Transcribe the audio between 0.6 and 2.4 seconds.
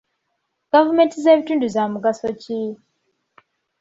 Gavumenti z'ebitundu za mugaso